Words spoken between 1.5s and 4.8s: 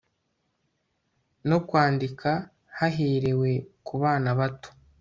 kwandika haherewe ku bana bato